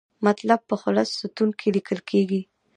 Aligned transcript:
مطلب 0.27 0.59
په 0.69 0.75
خلص 0.81 1.09
ستون 1.21 1.49
کې 1.59 1.67
لیکل 1.75 1.99
کیږي. 2.09 2.41